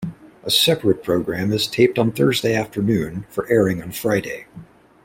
[0.43, 4.47] A separate program is taped on Thursday afternoon for airing on Friday.